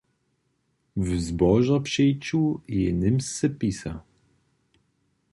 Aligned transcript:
W 1.05 1.07
zbožopřeću 1.25 2.41
jej 2.75 2.91
němsce 3.01 3.45
pisa. 3.59 3.93